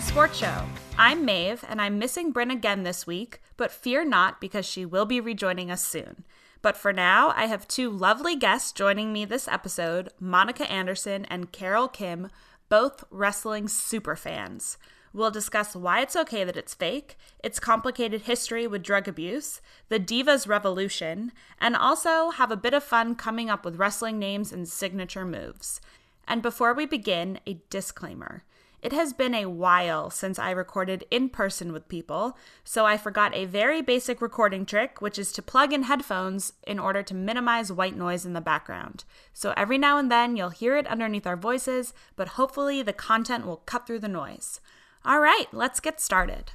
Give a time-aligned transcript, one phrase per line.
[0.00, 0.64] Sports Show.
[0.96, 5.04] I'm Maeve, and I'm missing Bryn again this week, but fear not because she will
[5.04, 6.24] be rejoining us soon.
[6.62, 11.52] But for now, I have two lovely guests joining me this episode Monica Anderson and
[11.52, 12.30] Carol Kim,
[12.68, 14.78] both wrestling super fans.
[15.12, 20.00] We'll discuss why it's okay that it's fake, its complicated history with drug abuse, the
[20.00, 24.66] Divas Revolution, and also have a bit of fun coming up with wrestling names and
[24.66, 25.80] signature moves.
[26.26, 28.44] And before we begin, a disclaimer.
[28.82, 33.32] It has been a while since I recorded in person with people, so I forgot
[33.32, 37.70] a very basic recording trick, which is to plug in headphones in order to minimize
[37.70, 39.04] white noise in the background.
[39.32, 43.46] So every now and then you'll hear it underneath our voices, but hopefully the content
[43.46, 44.60] will cut through the noise.
[45.04, 46.50] All right, let's get started.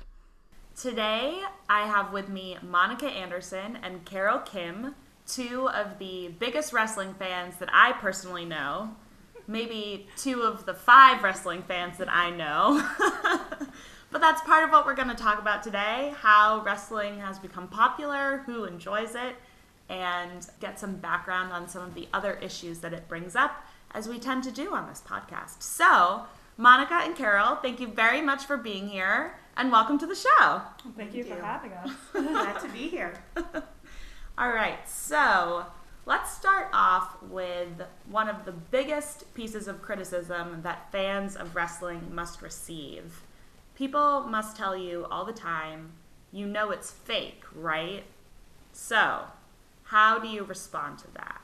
[0.76, 7.14] Today, I have with me Monica Anderson and Carol Kim, two of the biggest wrestling
[7.14, 8.98] fans that I personally know.
[9.48, 12.86] Maybe two of the five wrestling fans that I know.
[14.12, 17.68] but that's part of what we're going to talk about today how wrestling has become
[17.68, 19.36] popular, who enjoys it,
[19.90, 24.08] and get some background on some of the other issues that it brings up, as
[24.08, 25.62] we tend to do on this podcast.
[25.62, 26.24] So,
[26.58, 30.62] Monica and Carol, thank you very much for being here and welcome to the show.
[30.98, 31.92] Thank, you, for having us.
[32.12, 33.14] Glad to be here.
[34.38, 35.66] All right, so
[36.08, 42.02] let's start off with one of the biggest pieces of criticism that fans of wrestling
[42.16, 43.24] must receive.
[43.76, 45.92] People must tell you all the time,
[46.32, 48.06] you know it's fake, right?
[48.72, 49.26] So,
[49.84, 51.42] how do you respond to that?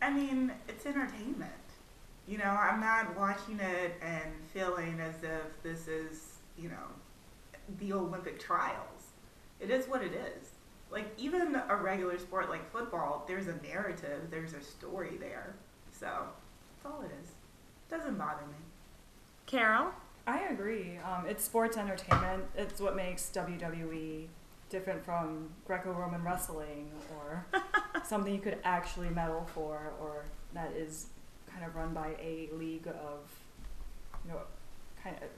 [0.00, 1.50] I mean, it's entertainment.
[2.28, 6.86] You know, I'm not watching it and feeling as if this is, you know,
[7.80, 9.10] the Olympic trials.
[9.58, 10.53] It is what it is.
[10.94, 15.54] Like, even a regular sport like football, there's a narrative, there's a story there.
[15.92, 17.30] So, that's all it is.
[17.90, 18.56] doesn't bother me.
[19.46, 19.88] Carol?
[20.26, 20.98] I agree.
[21.04, 22.44] Um, it's sports entertainment.
[22.56, 24.26] It's what makes WWE
[24.70, 27.44] different from Greco-Roman wrestling or
[28.04, 30.24] something you could actually medal for or
[30.54, 31.06] that is
[31.52, 33.30] kind of run by a league of,
[34.24, 34.40] you know,
[35.02, 35.28] kind of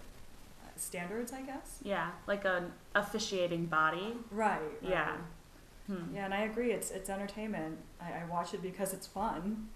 [0.81, 1.79] standards, I guess.
[1.83, 4.15] Yeah, like an officiating body.
[4.31, 4.61] Right.
[4.61, 4.91] right.
[4.91, 5.17] Yeah.
[5.87, 6.15] Hmm.
[6.15, 6.73] Yeah, and I agree.
[6.73, 7.79] It's it's entertainment.
[8.01, 9.69] I, I watch it because it's fun.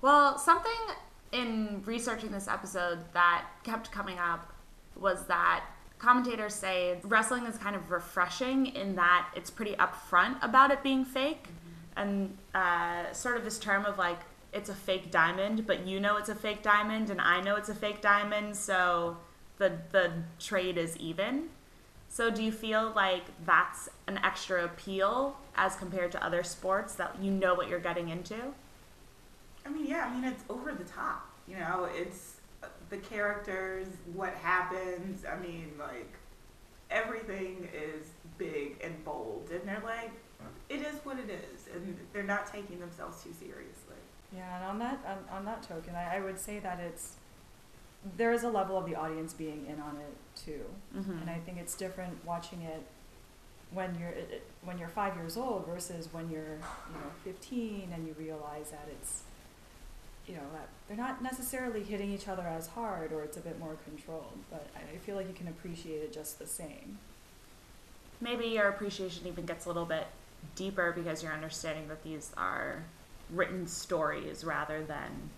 [0.00, 0.72] Well, something
[1.32, 4.52] in researching this episode that kept coming up
[4.94, 5.64] was that
[5.98, 11.04] commentators say wrestling is kind of refreshing in that it's pretty upfront about it being
[11.04, 12.00] fake mm-hmm.
[12.00, 14.18] and uh, sort of this term of like
[14.52, 17.68] it's a fake diamond but you know it's a fake diamond and i know it's
[17.68, 19.16] a fake diamond so
[19.58, 21.48] the the trade is even
[22.12, 27.16] so do you feel like that's an extra appeal as compared to other sports that
[27.22, 28.52] you know what you're getting into
[29.64, 31.28] I mean, yeah, I mean, it's over the top.
[31.46, 35.24] You know, it's uh, the characters, what happens.
[35.24, 36.12] I mean, like,
[36.90, 38.08] everything is
[38.38, 39.48] big and bold.
[39.52, 40.10] And they're like,
[40.68, 41.68] it is what it is.
[41.74, 43.96] And they're not taking themselves too seriously.
[44.34, 47.16] Yeah, and on that on, on that token, I, I would say that it's
[48.16, 50.14] there is a level of the audience being in on it
[50.44, 50.64] too,
[50.94, 51.20] Mhm.
[51.22, 52.82] and I think it's different watching it
[53.72, 54.12] when you're
[54.62, 58.86] when you're five years old versus when you're you know 15 and you realize that
[58.90, 59.22] it's
[60.26, 63.58] you know that they're not necessarily hitting each other as hard or it's a bit
[63.58, 66.98] more controlled, but I feel like you can appreciate it just the same.
[68.20, 70.06] maybe your appreciation even gets a little bit
[70.54, 72.84] deeper because you're understanding that these are
[73.30, 75.30] written stories rather than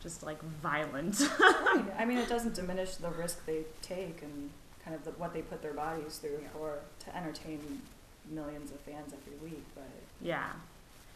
[0.00, 1.20] just like violent.
[1.38, 1.84] Right.
[1.98, 4.50] I mean, it doesn't diminish the risk they take and
[4.84, 7.82] kind of the, what they put their bodies through for to entertain
[8.30, 9.64] millions of fans every week.
[9.74, 9.88] But
[10.20, 10.48] yeah.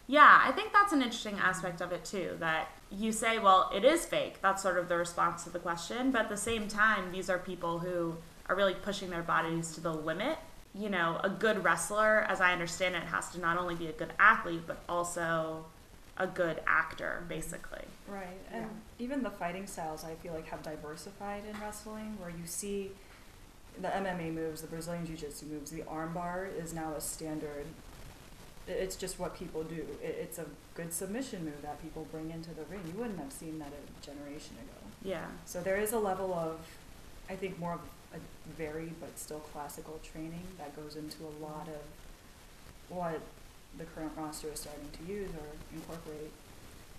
[0.07, 2.37] Yeah, I think that's an interesting aspect of it too.
[2.39, 4.35] That you say, well, it is fake.
[4.41, 6.11] That's sort of the response to the question.
[6.11, 8.15] But at the same time, these are people who
[8.47, 10.37] are really pushing their bodies to the limit.
[10.75, 13.93] You know, a good wrestler, as I understand it, has to not only be a
[13.93, 15.65] good athlete, but also
[16.17, 17.83] a good actor, basically.
[18.07, 18.69] right, and Yeah.
[19.05, 22.91] even the fighting styles, I feel like have diversified in wrestling, where you see
[23.81, 27.65] the MMA moves, the Brazilian Jiu-Jitsu moves, the armbar is now a standard.
[28.67, 29.85] It's just what people do.
[30.01, 30.45] It's a
[30.75, 32.81] good submission move that people bring into the ring.
[32.87, 34.87] You wouldn't have seen that a generation ago.
[35.03, 35.25] Yeah.
[35.45, 36.59] So there is a level of,
[37.29, 37.81] I think, more of
[38.13, 38.19] a
[38.57, 41.81] varied but still classical training that goes into a lot of
[42.95, 43.19] what
[43.77, 46.31] the current roster is starting to use or incorporate.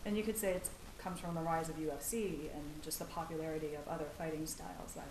[0.04, 0.68] And you could say it
[0.98, 5.08] comes from the rise of UFC and just the popularity of other fighting styles that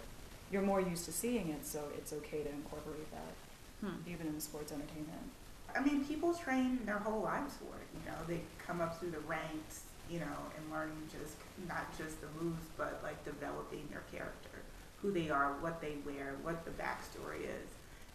[0.51, 3.33] you're more used to seeing it, so it's okay to incorporate that
[3.81, 3.97] Hmm.
[4.09, 5.29] even in sports entertainment.
[5.75, 7.87] I mean, people train their whole lives for it.
[7.93, 11.35] You know, they come up through the ranks, you know, and learning just
[11.67, 14.61] not just the moves, but like developing their character,
[15.01, 17.67] who they are, what they wear, what the backstory is.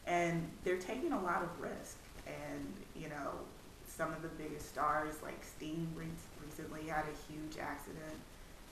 [0.07, 1.97] And they're taking a lot of risk.
[2.51, 3.31] And, you know,
[3.87, 6.07] some of the biggest stars, like Sting re-
[6.45, 8.17] recently had a huge accident.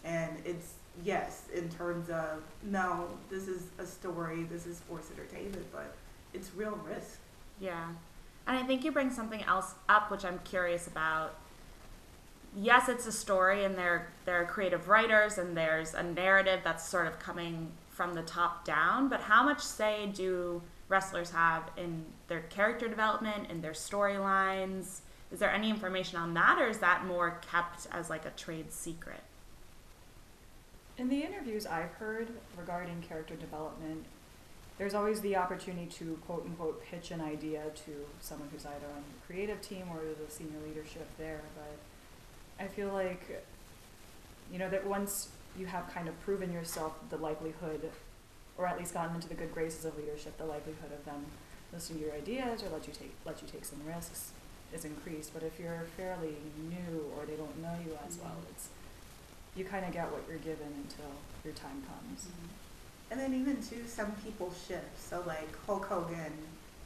[0.04, 0.74] And it's,
[1.04, 5.94] yes, in terms of, no, this is a story, this is sports entertainment, but
[6.32, 7.18] it's real risk.
[7.60, 7.88] Yeah.
[8.46, 11.34] And I think you bring something else up, which I'm curious about.
[12.56, 17.06] Yes, it's a story, and they're they're creative writers, and there's a narrative that's sort
[17.06, 19.08] of coming from the top down.
[19.10, 25.00] But how much say do wrestlers have in their character development, and their storylines?
[25.30, 28.72] Is there any information on that, or is that more kept as like a trade
[28.72, 29.20] secret?
[30.96, 34.04] In the interviews I've heard regarding character development,
[34.78, 39.02] there's always the opportunity to quote unquote pitch an idea to someone who's either on
[39.02, 41.40] the creative team or the senior leadership there.
[41.56, 43.44] But I feel like,
[44.52, 47.90] you know, that once you have kind of proven yourself, the likelihood,
[48.58, 51.24] or at least gotten into the good graces of leadership, the likelihood of them
[51.72, 54.32] listening to your ideas or let you take let you take some risks
[54.74, 55.32] is increased.
[55.32, 56.36] But if you're fairly
[56.68, 58.50] new or they don't know you as well, mm-hmm.
[58.50, 58.68] it's
[59.56, 61.10] you kind of get what you're given until
[61.44, 62.26] your time comes.
[62.26, 63.10] Mm-hmm.
[63.10, 65.00] And then even too, some people shift.
[65.00, 66.32] So like Hulk Hogan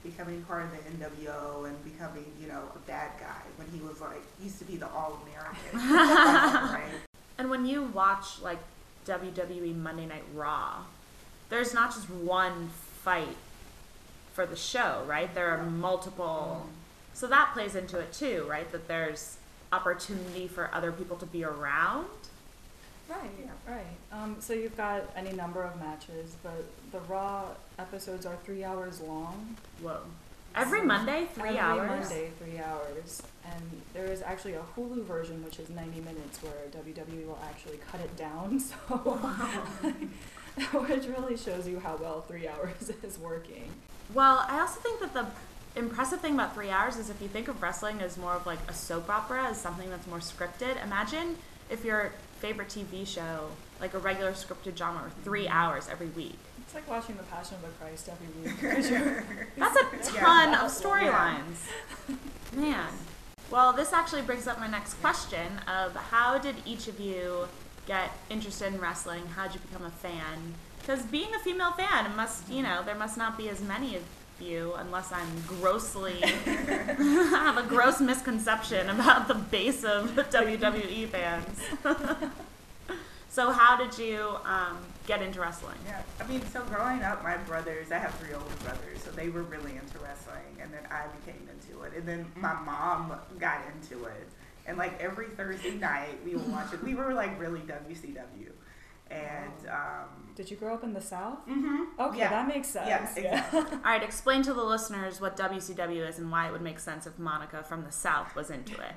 [0.04, 4.00] becoming part of the NWO and becoming, you know, a bad guy when he was
[4.00, 6.82] like used to be the All American, right?
[7.38, 8.58] And when you watch like
[9.06, 10.82] WWE Monday Night Raw,
[11.52, 12.70] there's not just one
[13.02, 13.36] fight
[14.32, 15.32] for the show, right?
[15.34, 16.66] There are multiple.
[17.12, 18.72] So that plays into it too, right?
[18.72, 19.36] That there's
[19.70, 22.06] opportunity for other people to be around.
[23.06, 23.84] Right, right.
[24.10, 29.02] Um, so you've got any number of matches, but the Raw episodes are three hours
[29.02, 29.56] long.
[29.82, 30.00] Whoa.
[30.54, 31.80] Every So Monday, three Every hours.
[31.82, 33.22] Every Monday, three hours.
[33.44, 37.78] And there is actually a Hulu version, which is 90 minutes, where WWE will actually
[37.90, 38.58] cut it down.
[38.88, 39.20] So,
[40.72, 43.70] which really shows you how well three hours is working.
[44.12, 45.26] Well, I also think that the
[45.74, 48.58] impressive thing about three hours is if you think of wrestling as more of like
[48.68, 50.82] a soap opera, as something that's more scripted.
[50.84, 51.36] Imagine
[51.70, 53.48] if your favorite TV show,
[53.80, 55.56] like a regular scripted drama, were three mm-hmm.
[55.56, 56.38] hours every week.
[56.60, 59.24] It's like watching The Passion of the Christ every week.
[59.56, 60.20] That's a Yeah.
[60.20, 61.68] ton of storylines.
[62.54, 62.88] Man.
[63.50, 67.46] Well, this actually brings up my next question of how did each of you
[67.86, 69.26] get interested in wrestling?
[69.34, 70.54] How did you become a fan?
[70.80, 74.02] Because being a female fan, must, you know, there must not be as many of
[74.40, 81.60] you unless I'm grossly have a gross misconception about the base of WWE fans.
[83.28, 85.78] so how did you um, get into wrestling?
[85.86, 89.28] Yeah, I mean, so growing up, my brothers, I have three older brothers, so they
[89.28, 93.60] were really into wrestling, and then I became into it, and then my mom got
[93.74, 94.28] into it,
[94.66, 96.82] and like every Thursday night we would watch it.
[96.82, 98.50] We were like really WCW,
[99.10, 101.38] and um, Did you grow up in the South?
[101.48, 102.00] Mm-hmm.
[102.00, 102.30] Okay, Yeah.
[102.30, 102.88] that makes sense.
[102.88, 103.60] yeah, exactly.
[103.60, 107.06] All right, explain to the listeners what WCW is and why it would make sense
[107.06, 108.94] if Monica from the South was into it.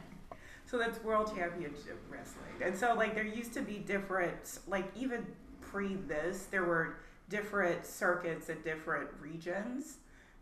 [0.68, 2.46] So that's World Championship Wrestling.
[2.62, 5.26] And so like there used to be different like even
[5.62, 6.98] pre this there were
[7.30, 9.98] different circuits at different regions.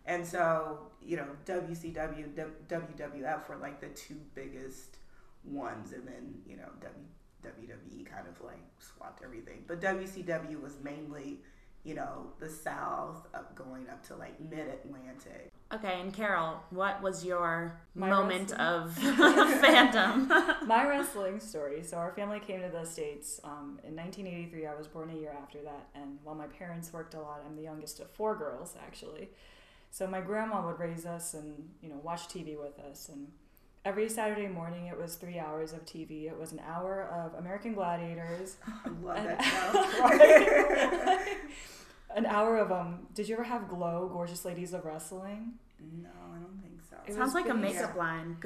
[0.05, 2.27] And so, you know, WCW
[2.69, 4.97] WWF were like the two biggest
[5.45, 7.03] ones and then, you know, w,
[7.43, 9.63] WWE kind of like swapped everything.
[9.67, 11.41] But WCW was mainly,
[11.83, 15.49] you know, the South up going up to like mid Atlantic.
[15.73, 18.67] Okay, and Carol, what was your My moment wrestling?
[18.67, 18.91] of
[19.63, 20.27] fandom?
[20.67, 21.81] My wrestling story.
[21.83, 24.67] So our family came to the states um, in 1983.
[24.67, 27.55] I was born a year after that, and while my parents worked a lot, I'm
[27.55, 29.29] the youngest of four girls actually.
[29.89, 33.27] So my grandma would raise us and you know watch TV with us, and
[33.85, 36.25] every Saturday morning it was three hours of TV.
[36.25, 39.41] It was an hour of American Gladiators, I love And- that
[42.09, 42.15] show.
[42.15, 43.07] an hour of um.
[43.13, 45.53] Did you ever have Glow, Gorgeous Ladies of Wrestling?
[46.01, 46.95] no, I don't think so.
[47.05, 47.99] It Sounds was like a makeup yeah.
[47.99, 48.37] line.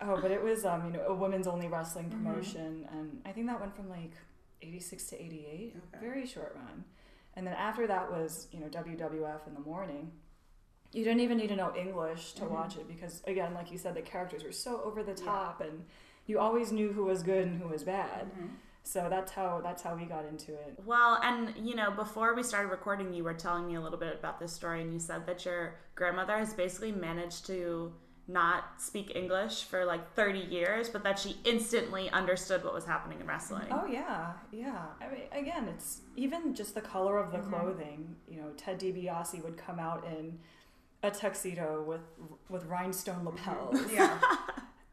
[0.00, 2.10] Oh, but it was um, you know, a women's only wrestling Mhm.
[2.12, 4.12] promotion, and I think that went from like
[4.62, 6.06] '86 to '88, Okay.
[6.06, 6.84] very short run.
[7.34, 10.12] And then after that was you know WWF in the morning.
[10.92, 12.50] You didn't even need to know English to Mhm.
[12.50, 15.24] watch it because again, like you said, the characters were so over the Yeah.
[15.26, 15.84] top, and
[16.26, 18.30] you always knew who was good and who was bad.
[18.32, 18.50] Mhm.
[18.84, 20.78] So that's how that's how we got into it.
[20.84, 24.14] Well, and you know, before we started recording, you were telling me a little bit
[24.18, 27.92] about this story, and you said that your grandmother has basically managed to
[28.30, 33.20] not speak English for like 30 years, but that she instantly understood what was happening
[33.20, 33.68] in wrestling.
[33.70, 34.86] Oh yeah, yeah.
[35.00, 37.48] I mean, again, it's even just the color of the Mhm.
[37.50, 38.16] clothing.
[38.26, 40.38] You know, Ted DiBiase would come out in
[41.02, 42.00] a tuxedo with
[42.48, 44.18] with rhinestone lapels, Yeah.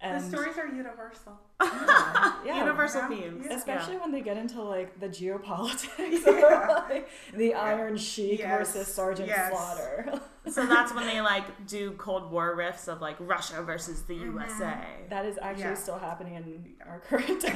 [0.02, 1.40] And the stories are universal.
[1.64, 3.46] yeah, Universal yeah, themes.
[3.50, 3.56] yeah.
[3.58, 6.78] especially when they get into like the geopolitics Yeah.
[6.78, 8.74] of like the Iron Sheik Yes.
[8.74, 9.50] versus Sergeant Yes.
[9.52, 10.22] Slaughter.
[10.52, 14.38] So that's when they like do Cold War riffs of like Russia versus the Mm-hmm.
[14.38, 14.76] USA.
[15.10, 15.74] that is actually Yeah.
[15.74, 17.56] still happening in our current time.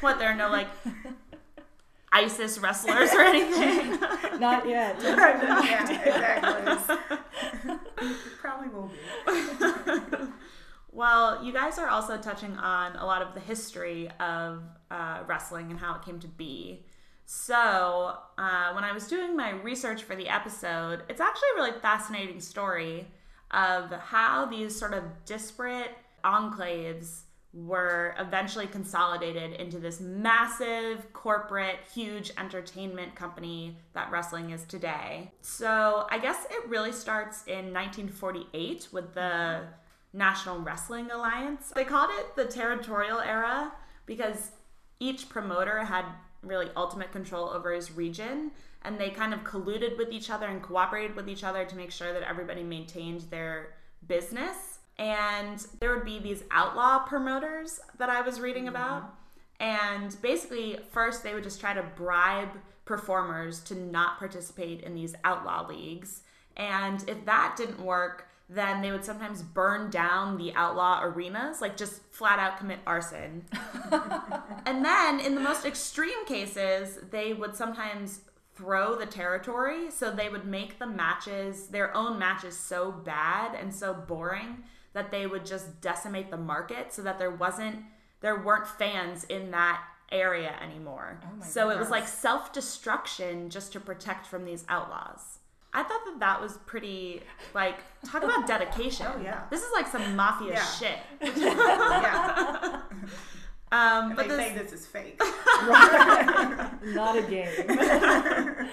[0.00, 0.66] what there are no like
[2.12, 3.98] ISIS wrestlers or anything.
[4.40, 4.96] Not yet.
[5.02, 5.82] yeah,
[6.74, 7.16] exactly.
[8.40, 10.26] Probably will be.
[10.92, 15.70] well, you guys are also touching on a lot of the history of uh, wrestling
[15.70, 16.84] and how it came to be.
[17.26, 21.78] So, uh, when I was doing my research for the episode, it's actually a really
[21.80, 23.06] fascinating story
[23.52, 25.92] of how these sort of disparate
[26.24, 35.32] enclaves were eventually consolidated into this massive corporate huge entertainment company that wrestling is today.
[35.40, 39.62] So, I guess it really starts in 1948 with the
[40.12, 41.72] National Wrestling Alliance.
[41.74, 43.72] They called it the territorial era
[44.06, 44.52] because
[45.00, 46.04] each promoter had
[46.42, 48.50] really ultimate control over his region
[48.82, 51.90] and they kind of colluded with each other and cooperated with each other to make
[51.90, 53.74] sure that everybody maintained their
[54.06, 54.79] business.
[55.00, 58.76] And there would be these outlaw promoters that I was reading mm-hmm.
[58.76, 59.14] about.
[59.58, 62.50] And basically, first, they would just try to bribe
[62.84, 66.22] performers to not participate in these outlaw leagues.
[66.56, 71.76] And if that didn't work, then they would sometimes burn down the outlaw arenas, like
[71.76, 73.44] just flat out commit arson.
[74.66, 78.20] and then, in the most extreme cases, they would sometimes
[78.54, 79.90] throw the territory.
[79.90, 85.10] So they would make the matches, their own matches, so bad and so boring that
[85.10, 87.76] they would just decimate the market so that there wasn't,
[88.20, 89.80] there weren't fans in that
[90.12, 91.20] area anymore.
[91.24, 95.38] Oh my so it was like self destruction just to protect from these outlaws.
[95.72, 97.22] I thought that that was pretty,
[97.54, 99.06] like, talk about dedication.
[99.08, 99.42] Oh, yeah.
[99.50, 100.64] This is like some mafia Yeah.
[100.64, 100.98] shit.
[101.36, 102.80] Yeah.
[103.72, 105.20] Um, And but they this, say this is fake.
[105.20, 108.68] Not a game.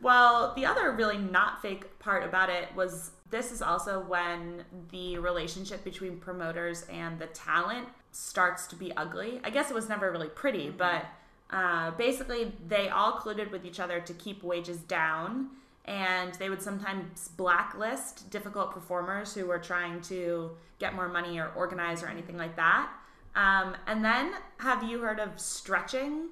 [0.00, 5.18] Well, the other really not fake part about it was this is also when the
[5.18, 9.40] relationship between promoters and the talent starts to be ugly.
[9.44, 11.04] I guess it was never really pretty, but
[11.50, 15.48] uh, basically they all colluded with each other to keep wages down,
[15.84, 21.48] and they would sometimes blacklist difficult performers who were trying to get more money or
[21.56, 22.90] organize or anything like that.
[23.34, 26.28] Um, and then, have you heard of stretching?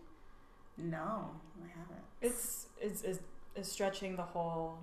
[0.76, 1.30] No,
[1.62, 2.04] I haven't.
[2.20, 3.20] It's it's, it's
[3.54, 4.78] it's stretching the whole.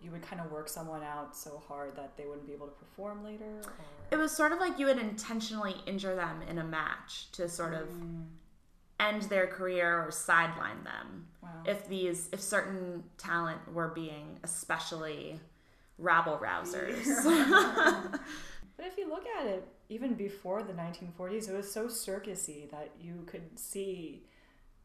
[0.00, 2.72] You would kind of work someone out so hard that they wouldn't be able to
[2.74, 3.44] perform later.
[3.44, 3.72] Or...
[4.10, 7.74] It was sort of like you would intentionally injure them in a match to sort
[7.74, 8.26] of Mm.
[8.98, 11.26] end their career or sideline them.
[11.42, 11.50] Wow.
[11.66, 15.38] If these, if certain talent were being especially
[15.98, 17.04] rabble rousers.
[18.76, 22.90] But if you look at it, even before the 1940s, it was so circusy that
[22.98, 24.22] you could see,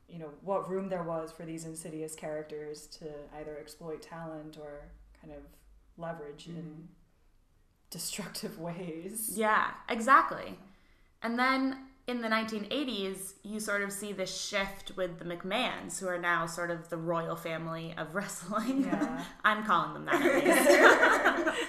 [0.10, 3.06] you know, what room there was for these insidious characters to
[3.40, 4.90] either exploit talent or
[5.26, 5.44] kind of
[5.98, 6.82] leverage in mm-hmm.
[7.90, 9.34] destructive ways.
[9.36, 10.58] yeah, exactly.
[11.22, 11.78] And then
[12.08, 16.46] in the 1980s, you sort of see this shift with the McMahons, who are now
[16.46, 18.84] sort of the royal family of wrestling.
[18.84, 19.24] Yeah.
[19.44, 21.68] I'm calling them that at least.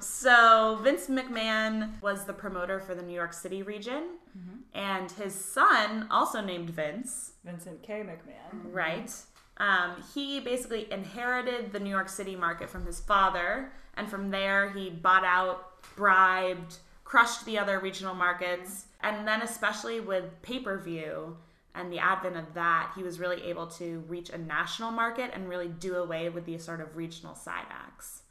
[0.00, 4.04] so Vince McMahon was the promoter for the New York City region,
[4.36, 4.60] mm-hmm.
[4.72, 8.02] and his son, also named Vince, Vincent K.
[8.02, 8.72] McMahon.
[8.72, 9.12] right?
[9.58, 14.70] Um, he basically inherited the New York City market from his father, and from there
[14.70, 20.78] he bought out, bribed, crushed the other regional markets, and then especially with pay per
[20.78, 21.36] view
[21.74, 25.48] and the advent of that, he was really able to reach a national market and
[25.48, 28.22] really do away with these sort of regional side acts.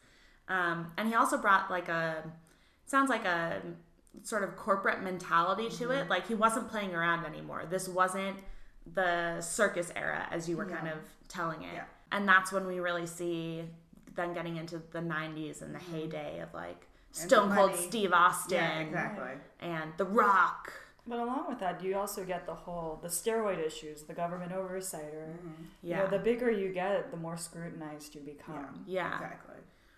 [0.48, 2.24] Um, and he also brought like a
[2.86, 3.62] sounds like a
[4.24, 6.10] sort of corporate mentality to it.
[6.10, 7.66] Like he wasn't playing around anymore.
[7.70, 8.38] This wasn't
[8.92, 10.98] the circus era as you were kind of
[11.30, 11.74] telling it.
[11.74, 11.84] Yeah.
[12.12, 13.64] And that's when we really see
[14.16, 15.94] then getting into the 90s and the mm-hmm.
[15.96, 16.88] heyday of like
[17.20, 17.76] And Stone Cold.
[17.76, 19.32] Steve Austin Yeah, exactly.
[19.60, 20.74] and The Rock.
[21.06, 25.14] But along with that, you also get the whole the steroid issues, the government oversight,
[25.14, 25.64] or mm-hmm.
[25.82, 26.00] you Yeah.
[26.04, 28.84] know, the bigger you get, the more scrutinized you become.
[28.88, 29.14] yeah.
[29.16, 29.56] Exactly.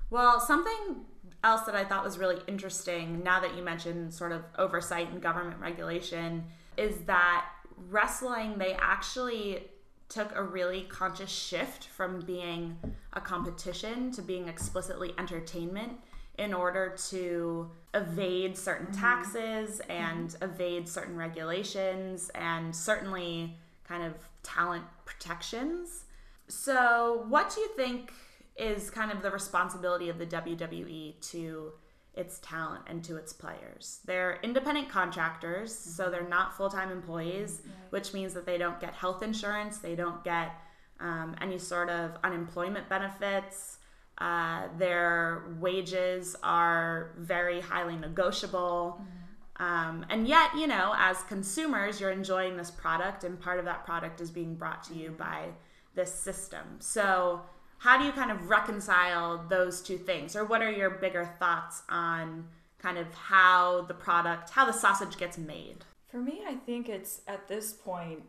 [0.09, 1.03] Well, something
[1.43, 5.21] else that I thought was really interesting now that you mentioned sort of oversight and
[5.21, 6.45] government regulation
[6.77, 7.45] is that
[7.89, 9.67] wrestling, they actually
[10.09, 12.77] took a really conscious shift from being
[13.13, 15.93] a competition to being explicitly entertainment
[16.37, 19.01] in order to evade certain mm-hmm.
[19.01, 20.43] taxes and mm-hmm.
[20.43, 23.55] evade certain regulations and certainly
[23.87, 24.13] kind of
[24.43, 26.05] talent protections.
[26.47, 28.11] So, what do you think
[28.57, 31.73] is kind of the responsibility of the WWE to
[32.15, 33.99] its talent and to its players.
[34.05, 35.89] They're independent contractors, mm-hmm.
[35.91, 37.73] so they're not full time employees, right.
[37.91, 40.51] which means that they don't get health insurance, they don't get
[40.99, 43.77] um, any sort of unemployment benefits.
[44.17, 48.97] Uh, their wages are very highly negotiable.
[49.01, 49.15] Mm-hmm.
[49.57, 53.85] Um, and yet, you know, as consumers, you're enjoying this product, and part of that
[53.85, 55.47] product is being brought to you by
[55.95, 56.77] this system.
[56.79, 57.41] So,
[57.77, 60.35] how do you kind of reconcile those two things?
[60.35, 62.47] Or what are your bigger thoughts on
[62.79, 65.85] kind of how the product, how the sausage gets made?
[66.09, 68.23] For me, I think it's at this point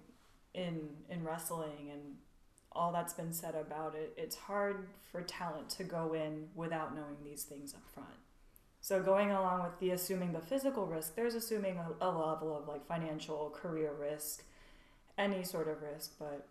[0.55, 2.17] in in wrestling and
[2.77, 7.17] all that's been said about it, it's hard for talent to go in without knowing
[7.25, 8.09] these things up front.
[8.81, 12.69] So going along with the assuming the physical risk, there's assuming a, a level of
[12.69, 14.45] like financial career risk,
[15.19, 16.13] any sort of risk.
[16.19, 16.47] But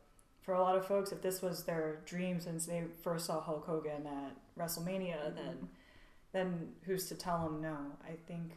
[0.45, 3.65] for a lot of folks, if this was their dream since they first saw Hulk
[3.65, 5.35] Hogan at WrestleMania, mm-hmm.
[5.35, 5.69] then
[6.33, 7.77] then who's to tell them no?
[8.07, 8.51] I think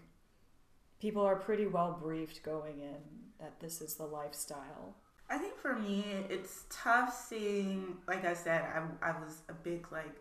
[1.00, 2.98] people are pretty well briefed going in
[3.40, 4.96] that this is the lifestyle.
[5.30, 7.96] I think for me, it's tough seeing.
[8.06, 10.20] Like I said, I I was a big like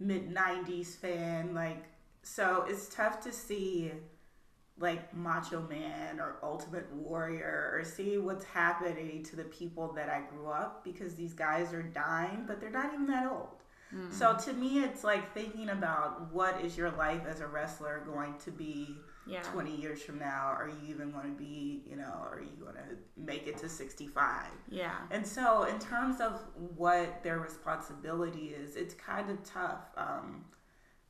[0.00, 1.84] mid '90s fan, like
[2.22, 3.92] so it's tough to see
[4.78, 10.22] like Macho Man or Ultimate Warrior or see what's happening to the people that I
[10.30, 13.62] grew up because these guys are dying, but they're not even that old.
[13.94, 14.12] Mm-hmm.
[14.12, 18.34] So to me, it's like thinking about what is your life as a wrestler going
[18.44, 19.42] to be yeah.
[19.42, 20.54] 20 years from now?
[20.56, 23.68] Are you even going to be, you know, are you going to make it to
[23.68, 24.44] 65?
[24.70, 24.92] Yeah.
[25.10, 26.40] And so, in terms of
[26.76, 29.90] what their responsibility is, it's kind of tough.
[29.96, 30.44] Um,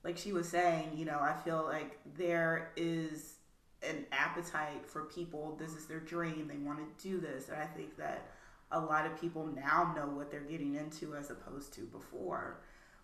[0.03, 3.36] like she was saying, you know, I feel like there is
[3.83, 5.57] an appetite for people.
[5.59, 6.49] This is their dream.
[6.49, 7.49] They want to do this.
[7.49, 8.31] And I think that
[8.73, 12.61] a lot of people now know what they're getting into as opposed to before.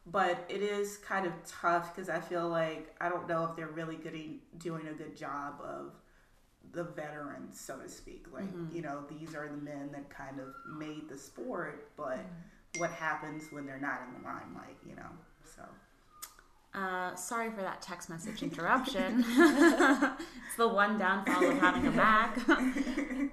[0.06, 3.68] But it is kind of tough because I feel like I don't know if they're
[3.68, 5.92] really getting doing a good job of
[6.72, 8.26] the veterans, so to speak.
[8.32, 8.74] Like, mm-hmm.
[8.74, 12.80] you know, these are the men that kind of made the sport, but mm-hmm.
[12.80, 15.11] what happens when they're not in the limelight, you know?
[16.74, 19.24] Uh, sorry for that text message interruption.
[19.28, 22.37] it's the one downfall of having a Mac.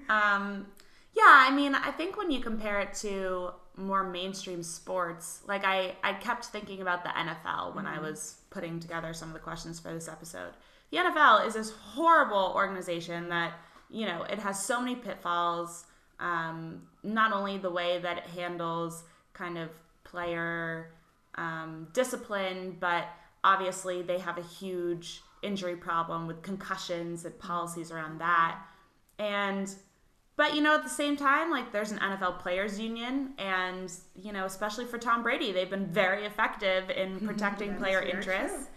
[0.10, 0.68] um,
[1.16, 5.96] yeah, I mean, I think when you compare it to more mainstream sports, like I,
[6.04, 8.00] I kept thinking about the NFL when mm-hmm.
[8.00, 10.52] I was putting together some of the questions for this episode.
[10.92, 13.54] The NFL is this horrible organization that,
[13.90, 15.86] you know, it has so many pitfalls.
[16.20, 19.70] Um, not only the way that it handles kind of
[20.04, 20.92] player
[21.36, 23.06] um, discipline, but
[23.44, 28.60] obviously they have a huge injury problem with concussions and policies around that.
[29.18, 29.74] And
[30.36, 34.32] but you know at the same time like there's an NFL players union and you
[34.32, 38.58] know especially for Tom Brady they've been very effective in protecting player interests.
[38.58, 38.68] True.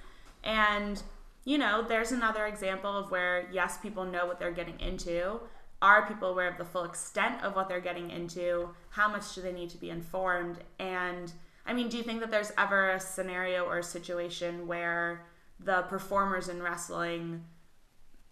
[0.53, 1.03] And
[1.45, 5.41] you know there's another example of where yes people know what they're getting into.
[5.81, 8.69] Are people aware of the full extent of what they're getting into?
[8.91, 10.59] How much do they need to be informed?
[10.79, 11.33] And
[11.65, 15.27] I mean, do you think that there's ever a scenario or a situation where
[15.61, 17.45] the performers in wrestling,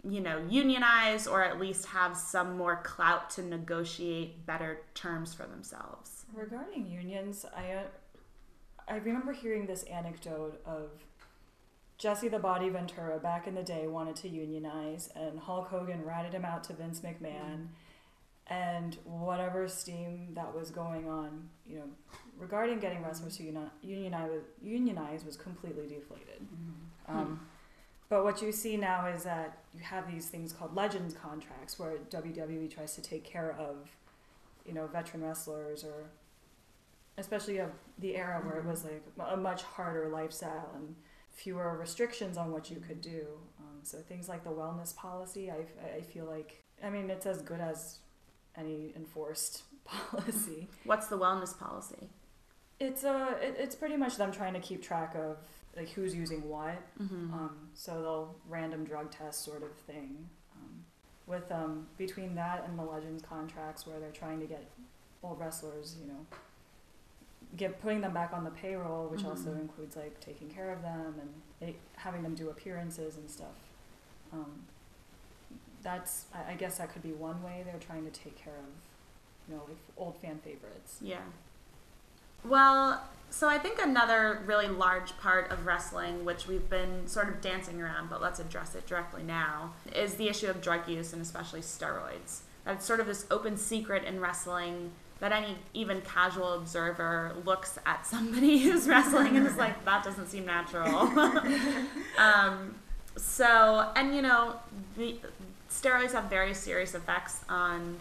[0.03, 5.47] you know, unionize or at least have some more clout to negotiate better terms for
[5.47, 6.25] themselves?
[6.35, 7.83] Regarding unions, I uh,
[8.89, 10.91] I remember hearing this anecdote of
[11.99, 16.33] Jesse the Body Ventura back in the day wanted to unionize, and Hulk Hogan ratted
[16.33, 17.69] him out to Vince McMahon.
[18.47, 21.85] And whatever steam that was going on, you know,
[22.41, 23.43] regarding getting wrestlers to
[23.83, 24.31] unionize,
[24.63, 26.41] unionize was completely deflated.
[26.43, 27.17] Mm-hmm.
[27.17, 27.41] Um,
[28.09, 31.99] but what you see now is that you have these things called legends contracts where
[32.11, 33.89] WWE tries to take care of,
[34.67, 36.11] you know, veteran wrestlers or
[37.19, 40.97] especially of the era where it was like a much harder lifestyle and
[41.29, 43.27] fewer restrictions on what you could do.
[43.61, 45.65] Um, so things like the wellness policy, I,
[45.97, 47.99] I feel like, I mean, it's as good as
[48.57, 50.69] any enforced policy.
[50.85, 52.09] What's the wellness policy?
[52.81, 55.37] It's a uh, it, it's pretty much them trying to keep track of
[55.77, 56.83] like who's using what.
[57.01, 57.33] Mm-hmm.
[57.33, 60.29] Um, so they'll random drug test sort of thing.
[60.57, 60.85] Um,
[61.27, 64.65] with um, between that and the Legends contracts, where they're trying to get
[65.23, 66.27] old wrestlers, you know,
[67.57, 69.31] get putting them back on the payroll, which mm-hmm.
[69.31, 73.49] also includes like taking care of them and it, having them do appearances and stuff.
[74.33, 74.65] Um,
[75.83, 79.49] that's I, I guess that could be one way they're trying to take care of,
[79.49, 79.63] you know,
[79.97, 80.99] old fan favorites.
[81.01, 81.19] Yeah.
[82.45, 87.41] Well, so I think another really large part of wrestling, which we've been sort of
[87.41, 91.23] dancing around, but let's address it directly now, is the issue of drug use and
[91.23, 92.41] especially steroids.
[92.65, 98.07] That's sort of this open secret in wrestling that any even casual observer looks at
[98.07, 100.89] somebody who's wrestling and is like, that doesn't seem natural.
[102.19, 102.75] um,
[103.17, 104.57] so, and you know,
[104.97, 105.17] the
[105.71, 107.97] steroids have very serious effects on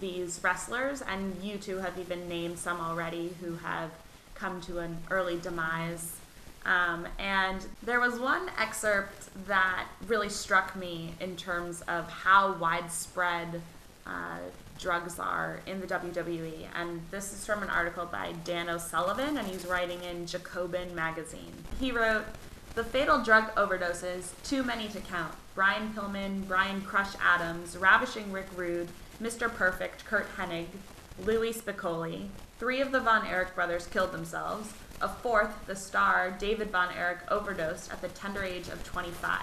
[0.00, 3.90] these wrestlers, and you two have even named some already who have
[4.34, 6.16] come to an early demise.
[6.64, 13.62] Um, and there was one excerpt that really struck me in terms of how widespread
[14.06, 14.38] uh,
[14.78, 16.66] drugs are in the WWE.
[16.74, 21.52] And this is from an article by Dan O'Sullivan, and he's writing in Jacobin magazine.
[21.78, 22.24] He wrote,
[22.74, 25.34] The fatal drug overdoses, too many to count.
[25.54, 28.88] Brian Pillman, Brian Crush Adams, Ravishing Rick Rude,
[29.22, 29.52] Mr.
[29.52, 30.66] Perfect, Curt Hennig,
[31.22, 32.28] Louie Spicolli.
[32.58, 34.72] Three of the Von Erich brothers killed themselves.
[35.02, 39.40] A fourth, the star, David Von Erich, overdosed at the tender age of 25.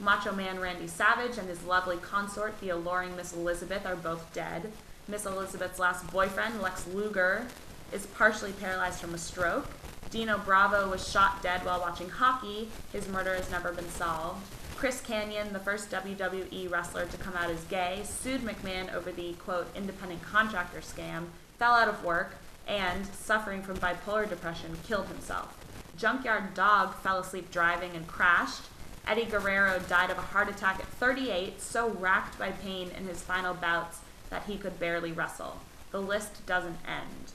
[0.00, 4.72] Macho Man Randy Savage and his lovely consort, the alluring Miss Elizabeth, are both dead.
[5.06, 7.46] Miss Elizabeth's last boyfriend, Lex Luger,
[7.92, 9.66] is partially paralyzed from a stroke.
[10.10, 12.68] Dino Bravo was shot dead while watching hockey.
[12.92, 14.42] His murder has never been solved.
[14.82, 19.32] Chris Kanyon, the first WWE wrestler to come out as gay, sued McMahon over the
[19.34, 22.34] quote independent contractor scam, fell out of work,
[22.66, 25.56] and, suffering from bipolar depression, killed himself.
[25.96, 28.62] Junkyard Dog fell asleep driving and crashed.
[29.06, 33.22] Eddie Guerrero died of a heart attack at 38, so racked by pain in his
[33.22, 35.60] final bouts that he could barely wrestle.
[35.92, 37.30] The list doesn't end.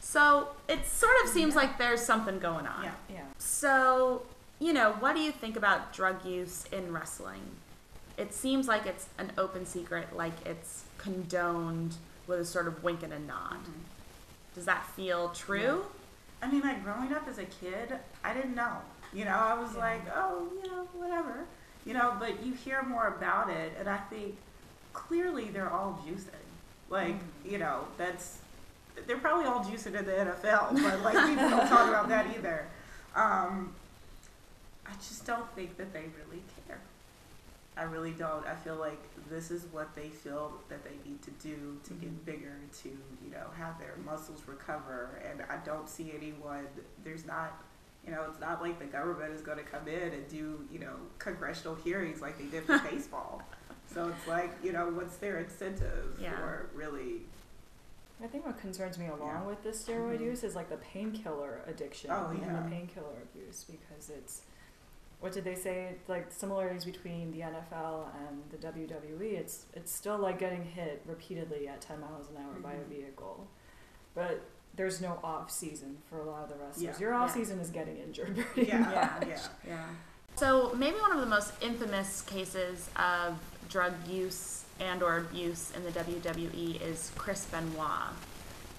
[0.00, 2.84] So it sort of seems like there's something going on.
[2.84, 2.92] Yeah.
[3.10, 3.20] Yeah.
[3.36, 4.22] So,
[4.58, 7.42] you know, what do you think about drug use in wrestling?
[8.16, 11.94] It seems like it's an open secret, like it's condoned
[12.26, 13.58] with a sort of wink and a nod.
[14.54, 15.84] Does that feel true?
[16.42, 17.92] I mean, like growing up as a kid,
[18.24, 18.78] I didn't know.
[19.12, 19.80] You know, I was Yeah.
[19.80, 21.44] like, oh, you know, whatever.
[21.84, 24.36] You know, but you hear more about it, and I think
[24.92, 26.30] clearly they're all juicing.
[26.90, 28.38] Like, you know, that's
[29.06, 32.66] they're probably all juicing in the NFL, but like people don't talk about that either.
[33.14, 33.72] Um,
[34.88, 36.78] I just don't think that they really care.
[37.76, 38.46] I really don't.
[38.46, 42.24] I feel like this is what they feel that they need to do to get
[42.24, 45.20] bigger, to you know have their muscles recover.
[45.30, 46.66] And I don't see anyone.
[47.04, 47.62] There's not,
[48.06, 50.78] you know, it's not like the government is going to come in and do you
[50.78, 53.42] know congressional hearings like they did for baseball.
[53.92, 56.34] So it's like you know what's their incentive Yeah.
[56.36, 57.22] for really?
[58.24, 59.42] I think what concerns me along Yeah.
[59.42, 60.30] with this steroid Mhm.
[60.30, 64.40] use is like the painkiller addiction Oh, and the painkiller abuse because it's
[65.20, 70.18] what did they say like similarities between the NFL and the WWE it's it's still
[70.18, 72.88] like getting hit repeatedly at 10 miles an hour by a Mhm.
[72.88, 73.46] vehicle
[74.14, 74.42] but
[74.74, 76.98] there's no off season for a lot of the wrestlers Yeah.
[76.98, 77.34] your off Yeah.
[77.34, 78.78] season is getting injured pretty Yeah,
[79.20, 79.28] much.
[79.28, 79.86] yeah, yeah.
[80.36, 83.38] So maybe one of the most infamous cases of
[83.70, 88.12] drug use and or abuse in the WWE is Chris Benoit.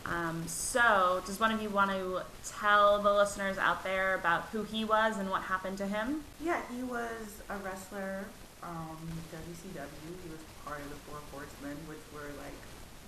[0.09, 4.63] Um, so does one of you want to tell the listeners out there about who
[4.63, 6.23] he was and what happened to him?
[6.41, 8.25] Yeah, he was a wrestler,
[8.63, 8.97] um,
[9.33, 10.13] WCW.
[10.23, 12.55] He was part of the Four Horsemen, which were like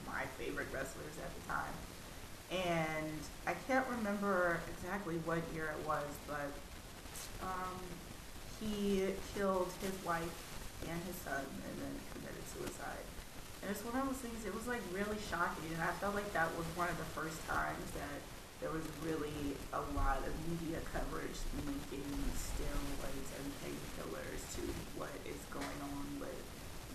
[0.08, 1.74] my favorite wrestlers at the time.
[2.52, 6.52] And I can't remember exactly what year it was, but
[7.44, 7.80] um,
[8.60, 13.06] he killed his wife and his son and then committed suicide.
[13.62, 15.70] And it's one of those things, it was like really shocking.
[15.76, 18.20] And I felt like that was one of the first times that
[18.64, 24.64] there was really a lot of media coverage linking steroids and painkillers to
[25.00, 26.40] what is going on with,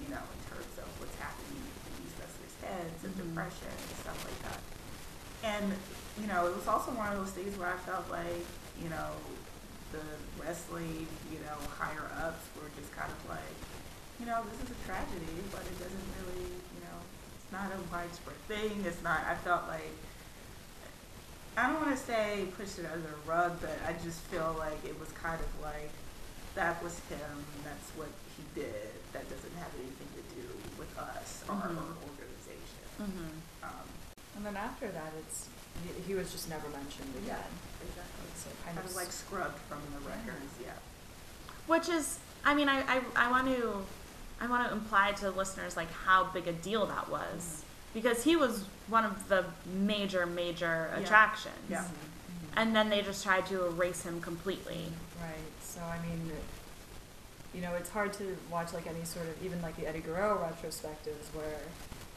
[0.01, 3.33] you know, in terms of what's happening in these wrestlers' heads and Mhm.
[3.33, 4.61] depression and stuff like that.
[5.45, 5.73] And,
[6.21, 8.45] you know, it was also one of those things where I felt like,
[8.81, 9.13] you know,
[9.93, 10.05] the
[10.41, 13.57] wrestling, you know, higher ups were just kind of like,
[14.21, 16.99] you know, this is a tragedy, but it doesn't really, you know,
[17.37, 18.85] it's not a widespread thing.
[18.87, 19.91] It's not, I felt like,
[21.57, 24.79] I don't want to say pushed it under the rug, but I just feel like
[24.85, 25.91] it was kind of like,
[26.55, 28.91] that was him, that's what he did.
[29.13, 30.47] That doesn't have anything to do
[30.79, 31.95] with us or our Mhm.
[32.11, 32.83] organization.
[33.03, 33.65] Mm-hmm.
[33.67, 33.87] Um,
[34.37, 35.49] and then after that it's
[35.83, 37.51] he, he was just never mentioned again
[37.83, 38.27] exactly.
[38.31, 40.79] it's kind Kind of of like scrubbed from the records, yeah.
[41.67, 43.85] Which is, I mean, I, I, I want to,
[44.45, 48.37] I want to imply to listeners like how big a deal that was because he
[48.37, 51.01] was one of the major, major Yeah.
[51.03, 51.55] attractions.
[51.71, 51.85] Yeah.
[52.57, 54.93] And then they just tried to erase him completely.
[55.21, 55.33] Right.
[55.63, 56.31] So I mean,
[57.55, 60.37] you know, it's hard to watch like any sort of even like the Eddie Guerrero
[60.39, 61.61] retrospectives where